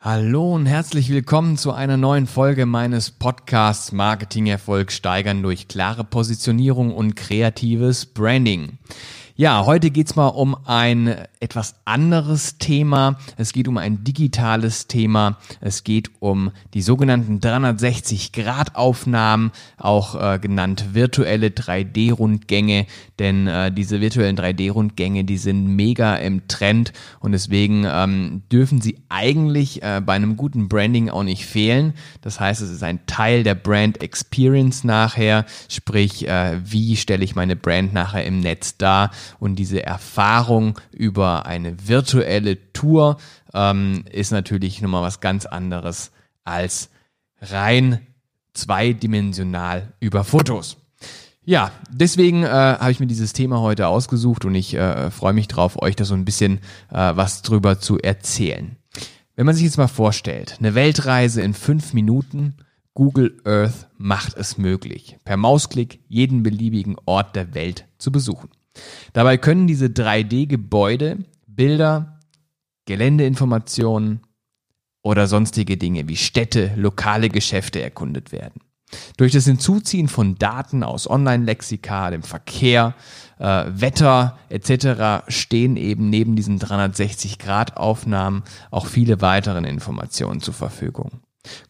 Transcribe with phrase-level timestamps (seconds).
[0.00, 6.94] Hallo und herzlich willkommen zu einer neuen Folge meines Podcasts Marketingerfolg steigern durch klare Positionierung
[6.94, 8.78] und kreatives Branding.
[9.40, 13.20] Ja, heute geht's mal um ein etwas anderes Thema.
[13.36, 15.38] Es geht um ein digitales Thema.
[15.60, 22.86] Es geht um die sogenannten 360-Grad-Aufnahmen, auch äh, genannt virtuelle 3D-Rundgänge.
[23.20, 28.98] Denn äh, diese virtuellen 3D-Rundgänge, die sind mega im Trend und deswegen ähm, dürfen sie
[29.08, 31.94] eigentlich äh, bei einem guten Branding auch nicht fehlen.
[32.22, 35.46] Das heißt, es ist ein Teil der Brand Experience nachher.
[35.68, 39.12] Sprich, äh, wie stelle ich meine Brand nachher im Netz dar?
[39.38, 43.18] Und diese Erfahrung über eine virtuelle Tour
[43.54, 46.10] ähm, ist natürlich nochmal was ganz anderes
[46.44, 46.90] als
[47.40, 48.06] rein
[48.54, 50.76] zweidimensional über Fotos.
[51.44, 55.48] Ja, deswegen äh, habe ich mir dieses Thema heute ausgesucht und ich äh, freue mich
[55.48, 56.58] drauf, euch da so ein bisschen
[56.90, 58.76] äh, was drüber zu erzählen.
[59.34, 62.56] Wenn man sich jetzt mal vorstellt, eine Weltreise in fünf Minuten,
[62.92, 68.50] Google Earth macht es möglich, per Mausklick jeden beliebigen Ort der Welt zu besuchen.
[69.12, 72.20] Dabei können diese 3D-Gebäude, Bilder,
[72.86, 74.20] Geländeinformationen
[75.02, 78.60] oder sonstige Dinge wie Städte, lokale Geschäfte erkundet werden.
[79.16, 82.94] Durch das Hinzuziehen von Daten aus Online-Lexika, dem Verkehr,
[83.38, 85.24] äh, Wetter etc.
[85.28, 91.20] stehen eben neben diesen 360-Grad-Aufnahmen auch viele weitere Informationen zur Verfügung.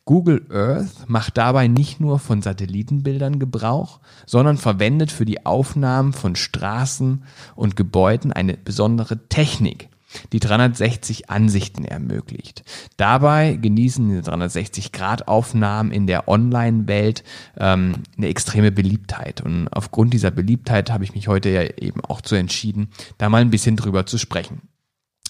[0.04, 6.36] Google Earth macht dabei nicht nur von Satellitenbildern Gebrauch, sondern verwendet für die Aufnahmen von
[6.36, 9.88] Straßen und Gebäuden eine besondere Technik,
[10.32, 12.64] die 360 Ansichten ermöglicht.
[12.96, 17.22] Dabei genießen die 360-Grad-Aufnahmen in der Online-Welt
[17.58, 19.42] ähm, eine extreme Beliebtheit.
[19.42, 22.88] Und aufgrund dieser Beliebtheit habe ich mich heute ja eben auch zu entschieden,
[23.18, 24.62] da mal ein bisschen drüber zu sprechen.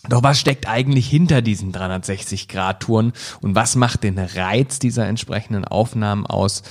[0.08, 6.26] Doch was steckt eigentlich hinter diesen 360-Grad-Touren und was macht den Reiz dieser entsprechenden Aufnahmen
[6.26, 6.62] aus?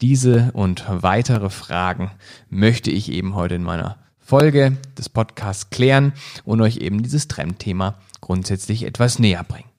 [0.00, 2.10] Diese und weitere Fragen
[2.48, 6.12] möchte ich eben heute in meiner Folge des Podcasts klären
[6.44, 9.69] und euch eben dieses Trendthema grundsätzlich etwas näher bringen.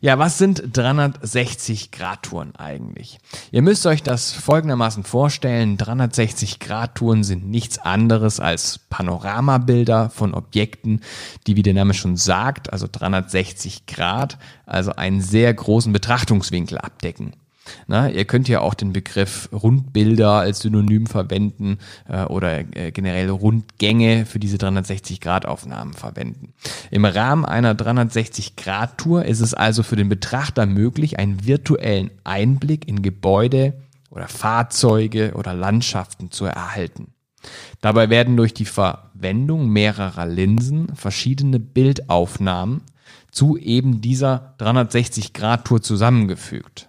[0.00, 3.18] Ja, was sind 360-Grad-Touren eigentlich?
[3.52, 5.76] Ihr müsst euch das folgendermaßen vorstellen.
[5.78, 11.00] 360-Grad-Touren sind nichts anderes als Panoramabilder von Objekten,
[11.46, 17.32] die, wie der Name schon sagt, also 360 Grad, also einen sehr großen Betrachtungswinkel abdecken.
[17.86, 23.30] Na, ihr könnt ja auch den Begriff Rundbilder als Synonym verwenden äh, oder äh, generell
[23.30, 26.54] Rundgänge für diese 360-Grad-Aufnahmen verwenden.
[26.90, 33.02] Im Rahmen einer 360-Grad-Tour ist es also für den Betrachter möglich, einen virtuellen Einblick in
[33.02, 33.74] Gebäude
[34.10, 37.14] oder Fahrzeuge oder Landschaften zu erhalten.
[37.80, 42.82] Dabei werden durch die Verwendung mehrerer Linsen verschiedene Bildaufnahmen
[43.30, 46.88] zu eben dieser 360-Grad-Tour zusammengefügt.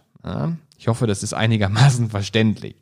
[0.85, 2.75] Ich hoffe, das ist einigermaßen verständlich.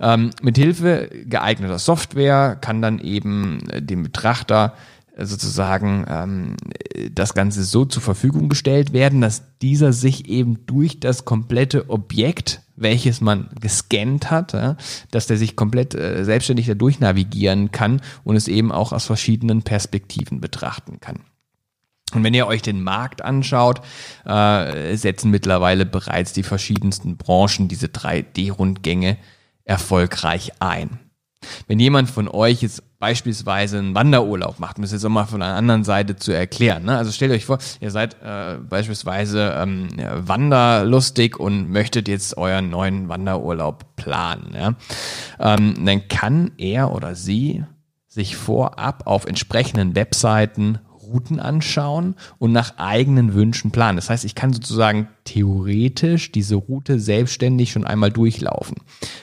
[0.00, 4.72] Ähm, mit Hilfe geeigneter Software kann dann eben äh, dem Betrachter
[5.14, 6.56] äh, sozusagen ähm,
[7.12, 12.62] das Ganze so zur Verfügung gestellt werden, dass dieser sich eben durch das komplette Objekt,
[12.76, 14.78] welches man gescannt hat, ja,
[15.10, 19.64] dass der sich komplett äh, selbstständig dadurch navigieren kann und es eben auch aus verschiedenen
[19.64, 21.20] Perspektiven betrachten kann.
[22.14, 23.80] Und wenn ihr euch den Markt anschaut,
[24.24, 29.16] äh, setzen mittlerweile bereits die verschiedensten Branchen diese 3D-Rundgänge
[29.64, 31.00] erfolgreich ein.
[31.66, 35.42] Wenn jemand von euch jetzt beispielsweise einen Wanderurlaub macht, um es jetzt auch mal von
[35.42, 36.84] einer anderen Seite zu erklären.
[36.84, 36.96] Ne?
[36.96, 43.08] Also stellt euch vor, ihr seid äh, beispielsweise ähm, wanderlustig und möchtet jetzt euren neuen
[43.08, 44.54] Wanderurlaub planen.
[44.54, 44.74] Ja?
[45.38, 47.64] Ähm, dann kann er oder sie
[48.08, 50.78] sich vorab auf entsprechenden Webseiten
[51.14, 53.96] Routen anschauen und nach eigenen Wünschen planen.
[53.96, 58.76] Das heißt, ich kann sozusagen theoretisch diese Route selbstständig schon einmal durchlaufen.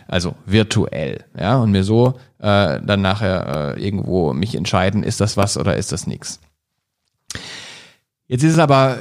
[0.07, 5.37] Also virtuell, ja, und mir so äh, dann nachher äh, irgendwo mich entscheiden, ist das
[5.37, 6.39] was oder ist das nichts.
[8.27, 8.97] Jetzt ist es aber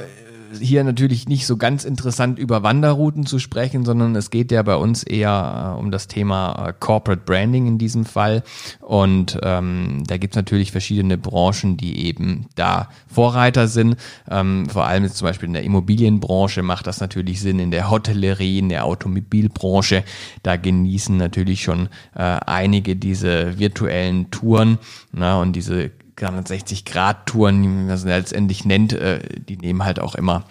[0.59, 4.75] hier natürlich nicht so ganz interessant über Wanderrouten zu sprechen, sondern es geht ja bei
[4.75, 8.43] uns eher äh, um das Thema äh, Corporate Branding in diesem Fall.
[8.79, 13.95] Und ähm, da gibt es natürlich verschiedene Branchen, die eben da Vorreiter sind.
[14.29, 18.59] Ähm, vor allem zum Beispiel in der Immobilienbranche macht das natürlich Sinn, in der Hotellerie,
[18.59, 20.03] in der Automobilbranche.
[20.43, 24.77] Da genießen natürlich schon äh, einige diese virtuellen Touren
[25.11, 30.45] na, und diese 360-Grad-Touren, wie man sie letztendlich nennt, äh, die nehmen halt auch immer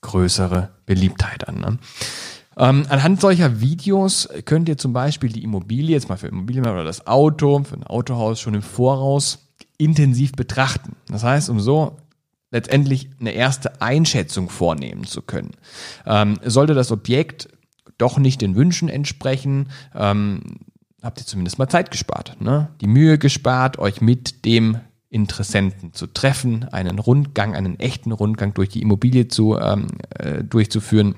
[0.00, 1.60] größere Beliebtheit an.
[1.60, 1.78] Ne?
[2.56, 6.84] Ähm, anhand solcher Videos könnt ihr zum Beispiel die Immobilie, jetzt mal für Immobilien oder
[6.84, 9.48] das Auto, für ein Autohaus schon im Voraus
[9.78, 10.96] intensiv betrachten.
[11.08, 11.96] Das heißt, um so
[12.50, 15.52] letztendlich eine erste Einschätzung vornehmen zu können.
[16.04, 17.48] Ähm, sollte das Objekt
[17.96, 20.58] doch nicht den Wünschen entsprechen, ähm,
[21.02, 22.36] habt ihr zumindest mal Zeit gespart.
[22.40, 22.68] Ne?
[22.80, 24.78] Die Mühe gespart, euch mit dem
[25.12, 29.88] Interessenten zu treffen, einen Rundgang, einen echten Rundgang durch die Immobilie zu, ähm,
[30.18, 31.14] äh, durchzuführen.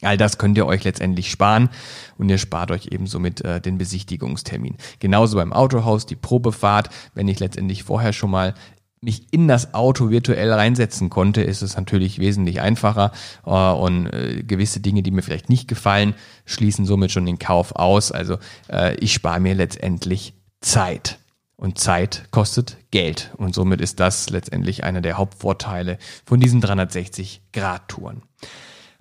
[0.00, 1.68] All das könnt ihr euch letztendlich sparen
[2.16, 4.76] und ihr spart euch eben somit äh, den Besichtigungstermin.
[4.98, 6.88] Genauso beim Autohaus die Probefahrt.
[7.14, 8.54] Wenn ich letztendlich vorher schon mal
[9.00, 13.12] mich in das Auto virtuell reinsetzen konnte, ist es natürlich wesentlich einfacher
[13.44, 16.14] äh, und äh, gewisse Dinge, die mir vielleicht nicht gefallen,
[16.46, 18.10] schließen somit schon den Kauf aus.
[18.10, 18.38] Also
[18.68, 21.18] äh, ich spare mir letztendlich Zeit.
[21.60, 23.32] Und Zeit kostet Geld.
[23.36, 28.22] Und somit ist das letztendlich einer der Hauptvorteile von diesen 360-Grad-Touren.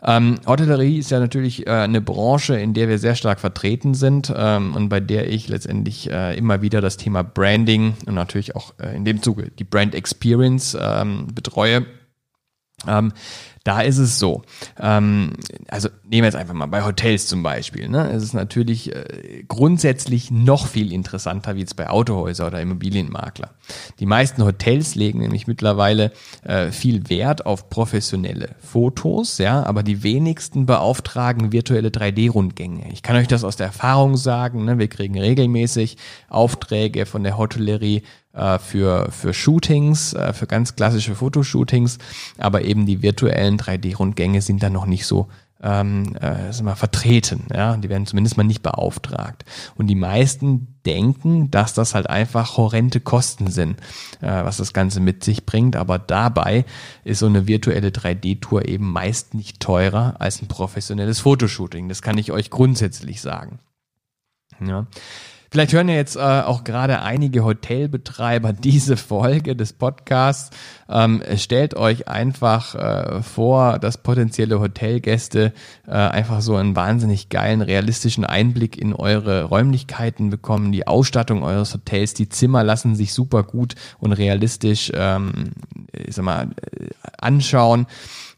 [0.02, 4.34] Ähm, Hotellerie ist ja natürlich äh, eine Branche, in der wir sehr stark vertreten sind
[4.36, 8.74] ähm, und bei der ich letztendlich äh, immer wieder das Thema Branding und natürlich auch
[8.80, 11.86] äh, in dem Zuge die Brand Experience ähm, betreue.
[12.86, 13.12] Ähm,
[13.64, 14.44] da ist es so.
[14.80, 15.34] Ähm,
[15.68, 17.90] also nehmen wir jetzt einfach mal bei Hotels zum Beispiel.
[17.90, 18.10] Ne?
[18.12, 23.50] Es ist natürlich äh, grundsätzlich noch viel interessanter wie jetzt bei Autohäuser oder Immobilienmakler.
[24.00, 26.14] Die meisten Hotels legen nämlich mittlerweile
[26.44, 32.90] äh, viel Wert auf professionelle Fotos, ja, aber die wenigsten beauftragen virtuelle 3D-Rundgänge.
[32.94, 34.64] Ich kann euch das aus der Erfahrung sagen.
[34.64, 34.78] Ne?
[34.78, 35.98] Wir kriegen regelmäßig
[36.30, 38.04] Aufträge von der Hotellerie
[38.38, 41.98] äh, für, für Shootings, äh, für ganz klassische Fotoshootings,
[42.38, 45.28] aber eben die virtuellen 3D-Rundgänge sind dann noch nicht so
[45.62, 47.46] ähm, äh, mal, vertreten.
[47.54, 47.76] Ja?
[47.78, 49.44] Die werden zumindest mal nicht beauftragt.
[49.76, 53.80] Und die meisten denken, dass das halt einfach horrende Kosten sind,
[54.22, 55.76] äh, was das Ganze mit sich bringt.
[55.76, 56.66] Aber dabei
[57.04, 61.90] ist so eine virtuelle 3D-Tour eben meist nicht teurer als ein professionelles Fotoshooting.
[61.90, 63.60] Das kann ich euch grundsätzlich sagen.
[64.64, 64.86] Ja.
[65.50, 70.56] Vielleicht hören ja jetzt äh, auch gerade einige Hotelbetreiber diese Folge des Podcasts.
[70.90, 75.54] Ähm, stellt euch einfach äh, vor, dass potenzielle Hotelgäste
[75.88, 80.72] äh, einfach so einen wahnsinnig geilen, realistischen Einblick in eure Räumlichkeiten bekommen.
[80.72, 85.52] Die Ausstattung eures Hotels, die Zimmer lassen sich super gut und realistisch ähm,
[85.92, 87.88] ich sag mal, äh, anschauen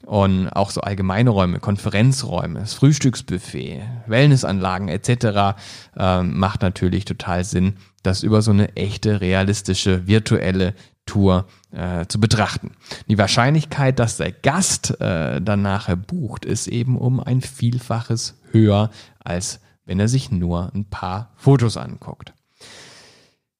[0.05, 5.59] und auch so allgemeine Räume, Konferenzräume, das Frühstücksbuffet, Wellnessanlagen etc.
[5.97, 10.73] Äh, macht natürlich total Sinn, das über so eine echte, realistische, virtuelle
[11.05, 12.71] Tour äh, zu betrachten.
[13.07, 18.91] Die Wahrscheinlichkeit, dass der Gast äh, dann nachher bucht, ist eben um ein Vielfaches höher,
[19.19, 22.33] als wenn er sich nur ein paar Fotos anguckt.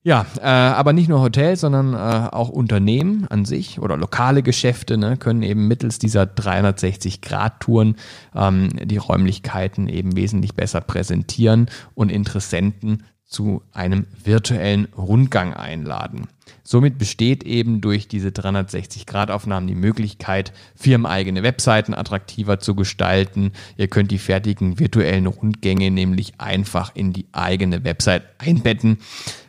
[0.02, 4.98] Ja, äh, aber nicht nur Hotels, sondern äh, auch Unternehmen an sich oder lokale Geschäfte
[4.98, 7.98] ne, können eben mittels dieser 360-Grad-Touren
[8.34, 16.28] ähm, die Räumlichkeiten eben wesentlich besser präsentieren und Interessenten zu einem virtuellen Rundgang einladen.
[16.64, 23.52] Somit besteht eben durch diese 360-Grad-Aufnahmen die Möglichkeit, firmeneigene Webseiten attraktiver zu gestalten.
[23.78, 28.98] Ihr könnt die fertigen virtuellen Rundgänge nämlich einfach in die eigene Website einbetten.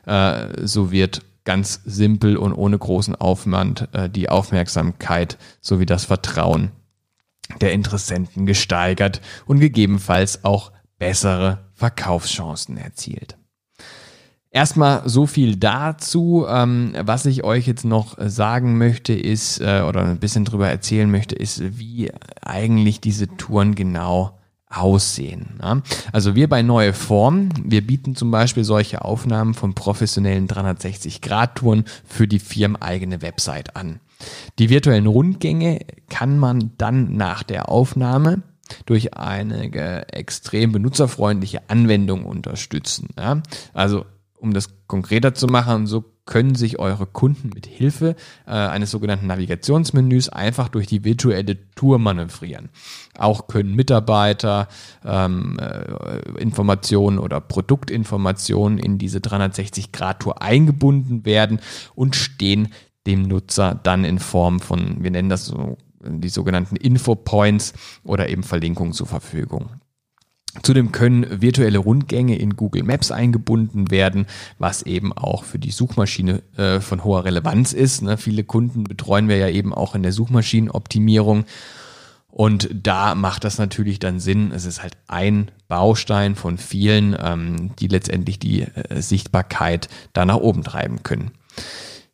[0.04, 6.70] Äh, so wird ganz simpel und ohne großen Aufwand äh, die Aufmerksamkeit sowie das Vertrauen
[7.62, 13.39] der Interessenten gesteigert und gegebenenfalls auch bessere Verkaufschancen erzielt.
[14.52, 16.44] Erstmal so viel dazu.
[16.48, 21.10] Ähm, was ich euch jetzt noch sagen möchte, ist, äh, oder ein bisschen drüber erzählen
[21.10, 22.10] möchte, ist, wie
[22.42, 25.58] eigentlich diese Touren genau aussehen.
[25.62, 25.82] Ja?
[26.12, 32.26] Also wir bei Neue Form, wir bieten zum Beispiel solche Aufnahmen von professionellen 360-Grad-Touren für
[32.26, 34.00] die firmeneigene Website an.
[34.58, 38.42] Die virtuellen Rundgänge kann man dann nach der Aufnahme
[38.86, 43.08] durch eine extrem benutzerfreundliche Anwendung unterstützen.
[43.18, 43.42] Ja?
[43.74, 44.04] Also
[44.40, 48.14] um das konkreter zu machen, so können sich eure Kunden mit Hilfe
[48.46, 52.68] äh, eines sogenannten Navigationsmenüs einfach durch die virtuelle Tour manövrieren.
[53.18, 54.68] Auch können Mitarbeiter
[55.04, 61.60] ähm, äh, Informationen oder Produktinformationen in diese 360-Grad-Tour eingebunden werden
[61.94, 62.68] und stehen
[63.06, 68.42] dem Nutzer dann in Form von, wir nennen das so, die sogenannten Infopoints oder eben
[68.42, 69.70] Verlinkungen zur Verfügung.
[70.62, 74.26] Zudem können virtuelle Rundgänge in Google Maps eingebunden werden,
[74.58, 78.02] was eben auch für die Suchmaschine äh, von hoher Relevanz ist.
[78.02, 78.18] Ne?
[78.18, 81.44] Viele Kunden betreuen wir ja eben auch in der Suchmaschinenoptimierung.
[82.30, 84.50] Und da macht das natürlich dann Sinn.
[84.52, 90.36] Es ist halt ein Baustein von vielen, ähm, die letztendlich die äh, Sichtbarkeit da nach
[90.36, 91.30] oben treiben können.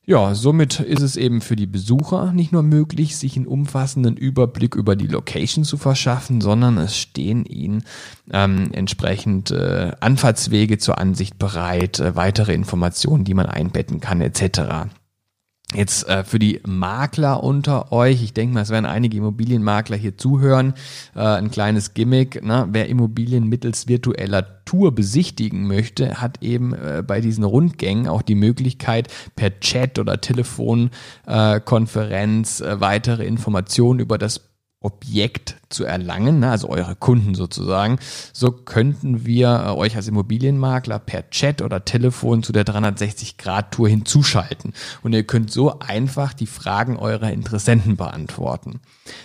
[0.09, 4.77] Ja, somit ist es eben für die Besucher nicht nur möglich, sich einen umfassenden Überblick
[4.77, 7.83] über die Location zu verschaffen, sondern es stehen ihnen
[8.31, 14.87] ähm, entsprechend äh, Anfahrtswege zur Ansicht bereit, äh, weitere Informationen, die man einbetten kann, etc.
[15.75, 20.17] Jetzt äh, für die Makler unter euch, ich denke mal, es werden einige Immobilienmakler hier
[20.17, 20.75] zuhören,
[21.17, 22.69] äh, ein kleines Gimmick, ne?
[22.71, 28.37] wer Immobilien mittels virtueller Tour besichtigen möchte, hat eben äh, bei diesen Rundgängen auch die
[28.37, 34.56] Möglichkeit, per Chat oder Telefonkonferenz äh, weitere Informationen über das
[34.87, 37.99] Objekt zu erlangen, ne, also eure Kunden sozusagen,
[38.33, 44.73] so könnten wir äh, euch als Immobilienmakler per Chat oder Telefon zu der 360-Grad-Tour hinzuschalten.
[45.03, 48.81] Und ihr könnt so einfach die Fragen eurer Interessenten beantworten.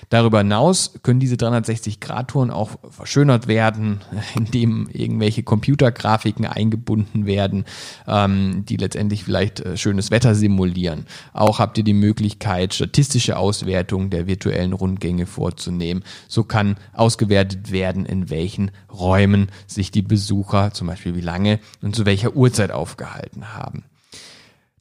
[0.09, 4.01] Darüber hinaus können diese 360-Grad-Touren auch verschönert werden,
[4.35, 7.65] indem irgendwelche Computergrafiken eingebunden werden,
[8.07, 11.05] ähm, die letztendlich vielleicht äh, schönes Wetter simulieren.
[11.33, 18.05] Auch habt ihr die Möglichkeit, statistische Auswertungen der virtuellen Rundgänge vorzunehmen so kann ausgewertet werden,
[18.05, 23.53] in welchen Räumen sich die Besucher, zum Beispiel wie lange und zu welcher Uhrzeit aufgehalten
[23.53, 23.83] haben.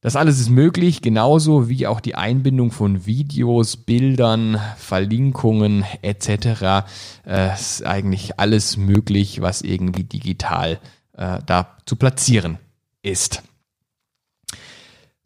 [0.03, 6.87] Das alles ist möglich, genauso wie auch die Einbindung von Videos, Bildern, Verlinkungen etc.
[7.27, 10.81] Äh, ist eigentlich alles möglich, was irgendwie digital
[11.13, 12.57] äh, da zu platzieren
[13.03, 13.43] ist.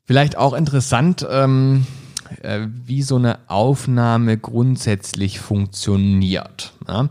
[0.02, 1.87] Vielleicht auch interessant, ähm,
[2.43, 6.73] äh, wie so eine Aufnahme grundsätzlich funktioniert.
[6.88, 7.11] Ja?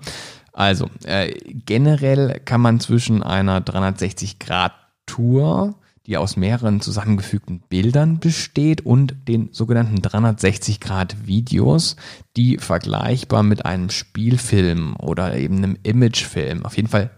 [0.52, 1.32] Also äh,
[1.66, 10.00] generell kann man zwischen einer 360-Grad-Tour, die aus mehreren zusammengefügten Bildern besteht, und den sogenannten
[10.00, 11.96] 360-Grad-Videos,
[12.36, 17.12] die vergleichbar mit einem Spielfilm oder eben einem Imagefilm, auf jeden Fall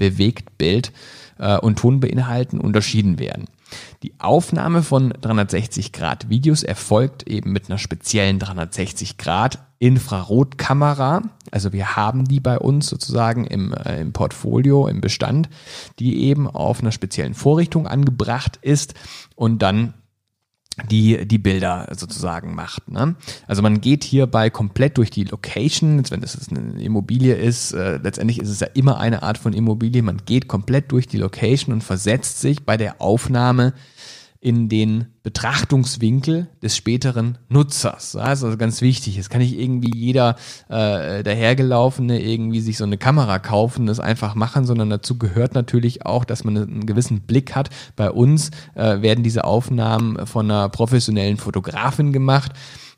[0.00, 0.92] Bewegtbild
[1.38, 3.44] äh, und Ton beinhalten, unterschieden werden.
[4.02, 11.22] Die Aufnahme von 360 Grad Videos erfolgt eben mit einer speziellen 360 Grad Infrarotkamera.
[11.50, 15.48] Also wir haben die bei uns sozusagen im, äh, im Portfolio, im Bestand,
[15.98, 18.94] die eben auf einer speziellen Vorrichtung angebracht ist
[19.36, 19.94] und dann
[20.88, 22.90] die die Bilder sozusagen macht.
[22.90, 23.16] Ne?
[23.46, 28.40] Also man geht hierbei komplett durch die Location, wenn es eine Immobilie ist, äh, letztendlich
[28.40, 31.82] ist es ja immer eine Art von Immobilie, man geht komplett durch die Location und
[31.82, 33.74] versetzt sich bei der Aufnahme
[34.42, 38.12] in den Betrachtungswinkel des späteren Nutzers.
[38.12, 39.18] Das ist also ganz wichtig.
[39.18, 40.36] Es kann nicht irgendwie jeder
[40.68, 46.06] äh, dahergelaufene irgendwie sich so eine Kamera kaufen, das einfach machen, sondern dazu gehört natürlich
[46.06, 47.68] auch, dass man einen gewissen Blick hat.
[47.96, 52.52] Bei uns äh, werden diese Aufnahmen von einer professionellen Fotografin gemacht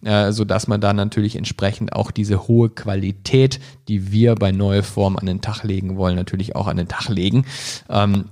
[0.04, 4.82] äh, so dass man da natürlich entsprechend auch diese hohe Qualität, die wir bei Neue
[4.82, 7.46] Form an den Tag legen wollen, natürlich auch an den Tag legen.
[7.88, 8.24] Ähm,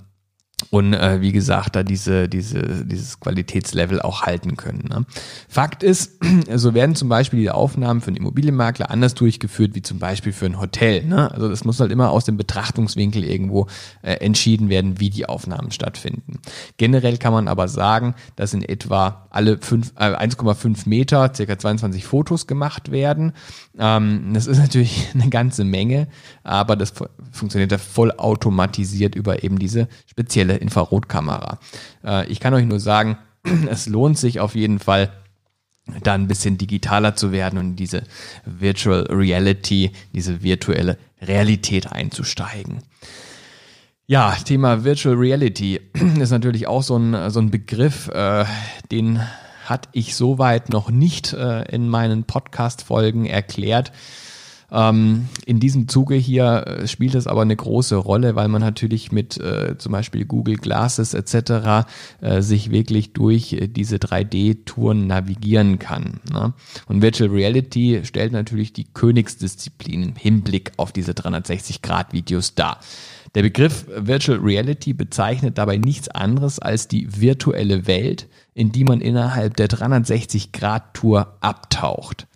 [0.69, 4.85] und äh, wie gesagt, da diese, diese, dieses Qualitätslevel auch halten können.
[4.89, 5.05] Ne?
[5.49, 6.19] Fakt ist,
[6.55, 10.45] so werden zum Beispiel die Aufnahmen für einen Immobilienmakler anders durchgeführt, wie zum Beispiel für
[10.45, 11.03] ein Hotel.
[11.05, 11.31] Ne?
[11.31, 13.67] Also das muss halt immer aus dem Betrachtungswinkel irgendwo
[14.01, 16.39] äh, entschieden werden, wie die Aufnahmen stattfinden.
[16.77, 22.47] Generell kann man aber sagen, dass in etwa alle äh, 1,5 Meter, circa 22 Fotos
[22.47, 23.33] gemacht werden.
[23.77, 26.07] Ähm, das ist natürlich eine ganze Menge,
[26.43, 26.93] aber das
[27.31, 31.59] funktioniert ja vollautomatisiert über eben diese spezielle Infrarotkamera.
[32.03, 33.17] Äh, ich kann euch nur sagen,
[33.69, 35.11] es lohnt sich auf jeden Fall,
[36.03, 38.03] da ein bisschen digitaler zu werden und diese
[38.45, 42.83] Virtual Reality, diese virtuelle Realität einzusteigen.
[44.05, 45.81] Ja, Thema Virtual Reality
[46.19, 48.45] ist natürlich auch so ein, so ein Begriff, äh,
[48.91, 49.21] den
[49.65, 53.91] hatte ich soweit noch nicht äh, in meinen Podcast-Folgen erklärt.
[54.71, 59.11] Ähm, in diesem Zuge hier äh, spielt es aber eine große Rolle, weil man natürlich
[59.11, 61.87] mit äh, zum Beispiel Google Glasses etc.
[62.21, 66.21] Äh, sich wirklich durch äh, diese 3D-Touren navigieren kann.
[66.31, 66.53] Ne?
[66.87, 72.79] Und Virtual Reality stellt natürlich die Königsdisziplin im Hinblick auf diese 360-Grad-Videos dar.
[73.35, 78.99] Der Begriff Virtual Reality bezeichnet dabei nichts anderes als die virtuelle Welt, in die man
[78.99, 82.27] innerhalb der 360-Grad-Tour abtaucht.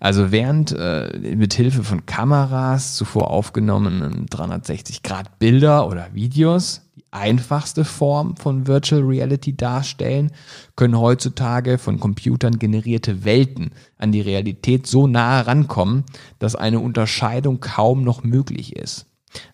[0.00, 7.04] Also während äh, mit Hilfe von Kameras zuvor aufgenommenen 360 Grad Bilder oder Videos die
[7.10, 10.32] einfachste Form von Virtual Reality darstellen,
[10.76, 16.04] können heutzutage von Computern generierte Welten an die Realität so nahe rankommen,
[16.38, 19.06] dass eine Unterscheidung kaum noch möglich ist.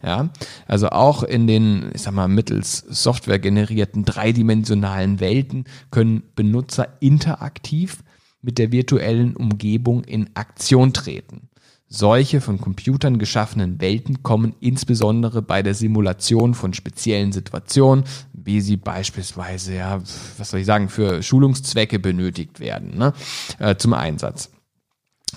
[0.02, 0.30] Ja,
[0.68, 8.04] also auch in den, ich sag mal, mittels Software generierten dreidimensionalen Welten können Benutzer interaktiv
[8.42, 11.48] mit der virtuellen Umgebung in Aktion treten.
[11.94, 18.78] Solche von Computern geschaffenen Welten kommen insbesondere bei der Simulation von speziellen Situationen, wie sie
[18.78, 20.00] beispielsweise, ja,
[20.38, 23.12] was soll ich sagen, für Schulungszwecke benötigt werden, ne,
[23.58, 24.50] äh, zum Einsatz.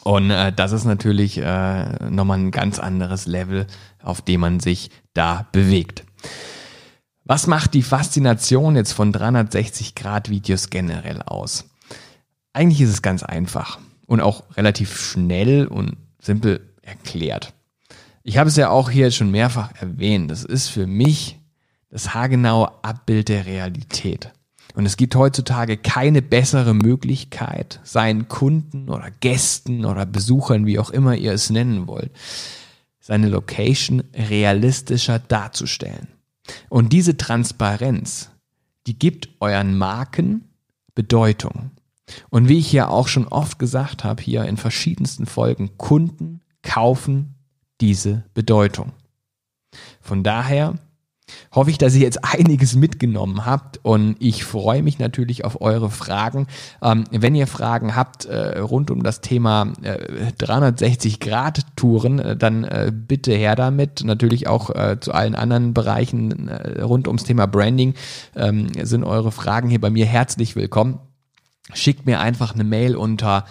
[0.04, 3.68] Und äh, das ist natürlich äh, nochmal ein ganz anderes Level,
[4.02, 6.06] auf dem man sich da bewegt.
[7.26, 11.66] Was macht die Faszination jetzt von 360 Grad Videos generell aus?
[12.56, 17.54] Eigentlich ist es ganz einfach und auch relativ schnell und simpel erklärt.
[18.24, 20.32] Ich habe es ja auch hier schon mehrfach erwähnt.
[20.32, 21.38] Das ist für mich
[21.90, 24.32] das haargenaue Abbild der Realität.
[24.74, 30.90] Und es gibt heutzutage keine bessere Möglichkeit, seinen Kunden oder Gästen oder Besuchern, wie auch
[30.90, 32.12] immer ihr es nennen wollt,
[33.00, 36.08] seine Location realistischer darzustellen.
[36.70, 38.30] Und diese Transparenz,
[38.88, 40.46] die gibt euren Marken
[40.94, 41.72] Bedeutung.
[42.30, 47.36] Und wie ich ja auch schon oft gesagt habe, hier in verschiedensten Folgen, Kunden kaufen
[47.82, 48.92] diese Bedeutung.
[50.02, 50.76] Von daher
[51.52, 55.90] hoffe ich, dass ihr jetzt einiges mitgenommen habt und ich freue mich natürlich auf eure
[55.90, 56.48] Fragen.
[56.82, 62.92] Ähm, wenn ihr Fragen habt äh, rund um das Thema äh, 360-Grad-Touren, äh, dann äh,
[62.94, 64.04] bitte her damit.
[64.04, 67.96] Natürlich auch äh, zu allen anderen Bereichen äh, rund ums Thema Branding
[68.36, 71.00] ähm, sind eure Fragen hier bei mir herzlich willkommen.
[71.74, 73.46] Schickt mir einfach eine Mail unter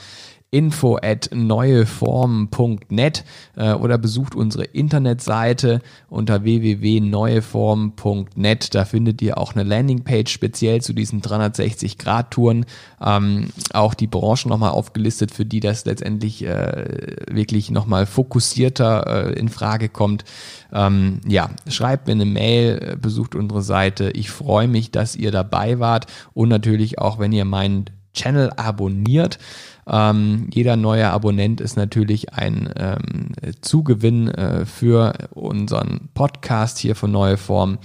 [0.55, 3.25] info at neueformen.net
[3.57, 8.73] äh, oder besucht unsere Internetseite unter www.neueformen.net.
[8.73, 12.67] Da findet ihr auch eine Landingpage speziell zu diesen 360-Grad-Touren.
[13.05, 19.35] Ähm, auch die Branchen nochmal aufgelistet, für die das letztendlich äh, wirklich nochmal fokussierter äh,
[19.37, 20.25] in Frage kommt.
[20.73, 24.11] Ähm, ja, schreibt mir eine Mail, besucht unsere Seite.
[24.11, 29.39] Ich freue mich, dass ihr dabei wart und natürlich auch, wenn ihr meinen Channel abonniert.
[29.87, 37.13] Ähm, jeder neue Abonnent ist natürlich ein ähm, Zugewinn äh, für unseren Podcast hier von
[37.13, 37.79] Neue Form.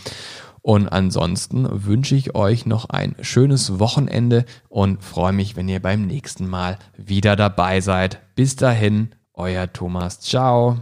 [0.62, 6.06] Und ansonsten wünsche ich euch noch ein schönes Wochenende und freue mich, wenn ihr beim
[6.06, 8.20] nächsten Mal wieder dabei seid.
[8.36, 10.20] Bis dahin, euer Thomas.
[10.20, 10.78] Ciao.